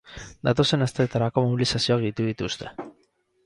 Datozen 0.47 0.85
asteetarako 0.85 1.45
mobilizazioak 1.49 2.05
deitu 2.09 2.29
dituzte. 2.33 2.77